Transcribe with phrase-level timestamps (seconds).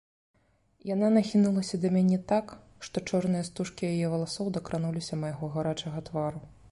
[0.93, 2.53] Яна нахінулася да мяне так,
[2.87, 6.41] што чорныя стужкі яе валасоў дакрануліся майго гарачага твару.